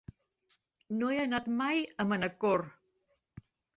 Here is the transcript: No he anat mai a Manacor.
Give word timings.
No 1.01 1.09
he 1.15 1.19
anat 1.25 1.49
mai 1.59 1.83
a 2.05 2.07
Manacor. 2.13 2.65